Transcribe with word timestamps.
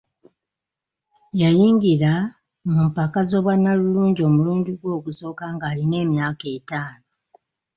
Yayingira 1.41 2.13
mu 2.69 2.79
mpaka 2.89 3.19
z'obwannalulungi 3.29 4.21
omulundi 4.29 4.69
gwe 4.75 4.91
ogusooka 4.97 5.43
ng'alina 5.53 5.95
emyaka 6.05 6.45
etaano. 6.57 7.07